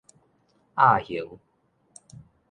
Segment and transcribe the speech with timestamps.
[0.75, 1.37] 鴨雄